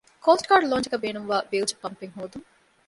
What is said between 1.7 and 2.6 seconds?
ޕަމްޕެއް ހޯދުން